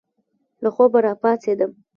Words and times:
له 0.63 0.69
خوبه 0.75 0.99
را 1.05 1.13
پاڅېدم. 1.21 1.71